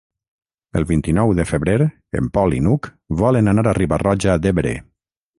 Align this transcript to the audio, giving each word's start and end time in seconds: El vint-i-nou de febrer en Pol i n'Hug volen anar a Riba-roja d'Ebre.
El 0.79 0.85
vint-i-nou 0.91 1.33
de 1.39 1.43
febrer 1.49 1.75
en 2.19 2.29
Pol 2.37 2.55
i 2.59 2.61
n'Hug 2.67 2.89
volen 3.19 3.51
anar 3.53 3.65
a 3.73 3.75
Riba-roja 3.81 4.39
d'Ebre. 4.47 4.73